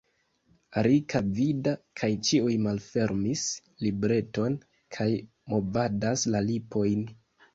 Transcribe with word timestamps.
Rika 0.85 1.19
vidas, 1.39 1.75
ke 1.99 2.07
ĉiuj 2.29 2.55
malfermis 2.63 3.43
libreton 3.87 4.57
kaj 4.97 5.07
movadas 5.55 6.25
la 6.37 6.45
lipojn. 6.49 7.05